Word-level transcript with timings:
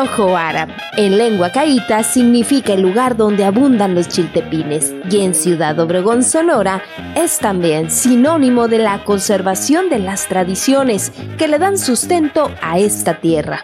Yojo 0.00 0.34
Árabe, 0.34 0.72
en 0.96 1.18
lengua 1.18 1.50
caíta, 1.50 2.02
significa 2.02 2.72
el 2.72 2.80
lugar 2.80 3.18
donde 3.18 3.44
abundan 3.44 3.94
los 3.94 4.08
chiltepines 4.08 4.94
y 5.10 5.20
en 5.20 5.34
Ciudad 5.34 5.78
Obregón, 5.78 6.22
Sonora, 6.22 6.82
es 7.14 7.38
también 7.38 7.90
sinónimo 7.90 8.66
de 8.66 8.78
la 8.78 9.04
conservación 9.04 9.90
de 9.90 9.98
las 9.98 10.26
tradiciones 10.26 11.12
que 11.36 11.48
le 11.48 11.58
dan 11.58 11.76
sustento 11.76 12.50
a 12.62 12.78
esta 12.78 13.20
tierra. 13.20 13.62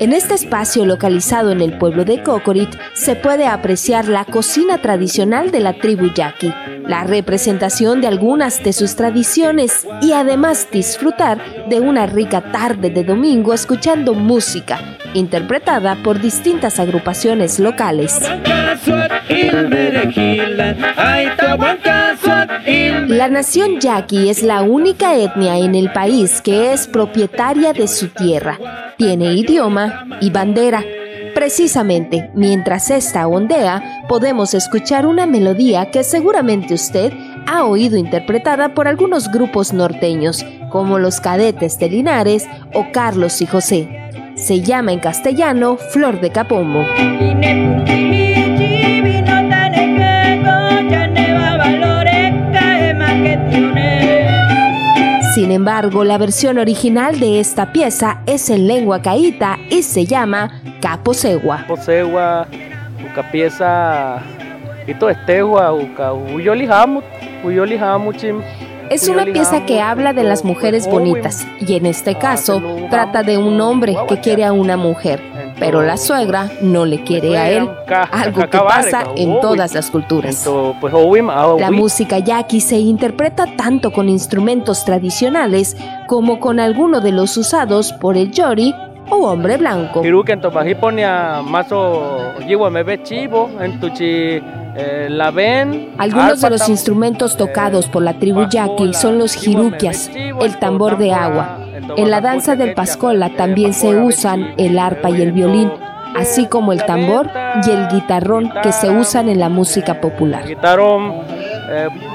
En 0.00 0.14
este 0.14 0.32
espacio 0.32 0.86
localizado 0.86 1.50
en 1.50 1.60
el 1.60 1.76
pueblo 1.76 2.06
de 2.06 2.22
Cocorit 2.22 2.70
se 2.94 3.14
puede 3.14 3.46
apreciar 3.46 4.08
la 4.08 4.24
cocina 4.24 4.78
tradicional 4.78 5.50
de 5.50 5.60
la 5.60 5.74
tribu 5.74 6.14
yaqui, 6.14 6.50
la 6.86 7.04
representación 7.04 8.00
de 8.00 8.08
algunas 8.08 8.62
de 8.62 8.72
sus 8.72 8.96
tradiciones 8.96 9.86
y 10.00 10.12
además 10.12 10.68
disfrutar 10.70 11.68
de 11.68 11.80
una 11.80 12.06
rica 12.06 12.52
tarde 12.52 12.90
de 12.90 13.04
domingo 13.04 13.54
escuchando 13.54 14.14
música 14.14 14.78
interpretada 15.14 15.96
por 16.02 16.20
distintas 16.20 16.78
agrupaciones 16.78 17.58
locales. 17.58 18.20
La 23.08 23.28
nación 23.28 23.80
yaqui 23.80 24.28
es 24.28 24.42
la 24.42 24.62
única 24.62 25.14
etnia 25.14 25.58
en 25.58 25.74
el 25.74 25.92
país 25.92 26.40
que 26.42 26.72
es 26.72 26.86
propietaria 26.86 27.72
de 27.72 27.88
su 27.88 28.08
tierra, 28.08 28.58
tiene 28.98 29.34
idioma 29.34 30.06
y 30.20 30.30
bandera. 30.30 30.84
Precisamente 31.44 32.30
mientras 32.32 32.90
esta 32.90 33.26
ondea, 33.28 34.06
podemos 34.08 34.54
escuchar 34.54 35.04
una 35.06 35.26
melodía 35.26 35.90
que 35.90 36.02
seguramente 36.02 36.72
usted 36.72 37.12
ha 37.46 37.66
oído 37.66 37.98
interpretada 37.98 38.72
por 38.72 38.88
algunos 38.88 39.30
grupos 39.30 39.74
norteños, 39.74 40.42
como 40.70 40.98
los 40.98 41.20
Cadetes 41.20 41.78
de 41.78 41.90
Linares 41.90 42.46
o 42.72 42.86
Carlos 42.92 43.42
y 43.42 43.46
José. 43.46 44.34
Se 44.36 44.62
llama 44.62 44.94
en 44.94 45.00
castellano 45.00 45.76
Flor 45.76 46.18
de 46.18 46.30
Capomo. 46.30 46.86
Sin 55.34 55.50
embargo, 55.50 56.04
la 56.04 56.16
versión 56.16 56.58
original 56.58 57.18
de 57.18 57.40
esta 57.40 57.72
pieza 57.72 58.20
es 58.24 58.50
en 58.50 58.68
lengua 58.68 59.02
caíta 59.02 59.58
y 59.68 59.82
se 59.82 60.06
llama 60.06 60.62
Caposegua. 60.80 61.56
Caposegua, 61.62 62.46
una 63.12 63.30
pieza 63.32 64.22
es 68.90 69.08
una 69.08 69.24
pieza 69.24 69.66
que 69.66 69.80
habla 69.80 70.12
de 70.12 70.22
las 70.22 70.44
mujeres 70.44 70.86
bonitas 70.86 71.44
y 71.58 71.74
en 71.74 71.86
este 71.86 72.16
caso 72.16 72.62
trata 72.90 73.24
de 73.24 73.36
un 73.36 73.60
hombre 73.60 73.96
que 74.08 74.20
quiere 74.20 74.44
a 74.44 74.52
una 74.52 74.76
mujer, 74.76 75.20
pero 75.64 75.82
la 75.82 75.96
suegra 75.96 76.50
no 76.60 76.84
le 76.84 77.02
quiere 77.04 77.38
a 77.38 77.50
él, 77.50 77.70
algo 78.12 78.42
que 78.42 78.58
pasa 78.58 79.06
en 79.16 79.40
todas 79.40 79.72
las 79.74 79.90
culturas. 79.90 80.46
La 81.58 81.70
música 81.70 82.18
yaqui 82.18 82.60
se 82.60 82.76
interpreta 82.76 83.46
tanto 83.56 83.90
con 83.90 84.10
instrumentos 84.10 84.84
tradicionales 84.84 85.76
como 86.06 86.38
con 86.38 86.60
alguno 86.60 87.00
de 87.00 87.12
los 87.12 87.36
usados 87.38 87.92
por 87.94 88.16
el 88.16 88.30
yori 88.30 88.74
o 89.08 89.26
hombre 89.26 89.56
blanco. 89.56 90.02
Eh. 94.76 95.94
Algunos 95.98 96.40
de 96.40 96.50
los 96.50 96.68
instrumentos 96.68 97.36
tocados 97.36 97.86
por 97.86 98.02
la 98.02 98.18
tribu 98.18 98.48
yaqui 98.50 98.92
son 98.92 99.18
los 99.18 99.34
jiruquias, 99.34 100.10
el 100.14 100.58
tambor 100.58 100.98
de 100.98 101.12
agua. 101.12 101.63
En 101.96 102.10
la 102.10 102.20
danza 102.20 102.56
del 102.56 102.74
pascola 102.74 103.30
también 103.36 103.72
se 103.72 103.94
usan 103.96 104.54
el 104.56 104.78
arpa 104.78 105.10
y 105.10 105.22
el 105.22 105.32
violín, 105.32 105.70
así 106.16 106.46
como 106.46 106.72
el 106.72 106.84
tambor 106.84 107.30
y 107.66 107.70
el 107.70 107.88
guitarrón 107.88 108.52
que 108.62 108.72
se 108.72 108.90
usan 108.90 109.28
en 109.28 109.40
la 109.40 109.48
música 109.48 110.00
popular. 110.00 110.44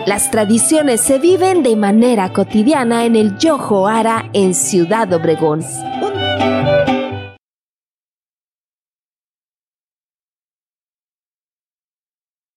Las 0.06 0.32
tradiciones 0.32 1.02
se 1.02 1.20
viven 1.20 1.64
de 1.64 1.76
manera 1.76 2.30
cotidiana 2.30 3.06
en 3.06 3.16
el 3.16 3.38
Yojo 3.38 3.88
Ara 3.88 4.26
en 4.34 4.54
Ciudad 4.54 5.12
Obregón. 5.14 5.64